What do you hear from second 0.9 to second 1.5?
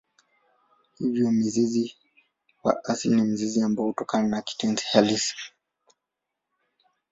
Hivyo